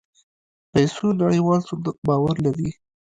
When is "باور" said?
2.07-2.35